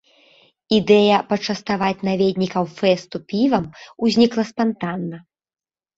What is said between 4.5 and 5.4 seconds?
спантанна.